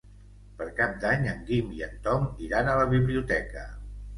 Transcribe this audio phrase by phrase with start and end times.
[0.61, 3.71] Per Cap d'Any en Guim i en Tom iran a la biblioteca.